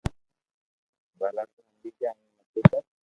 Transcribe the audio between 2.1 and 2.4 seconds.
ايم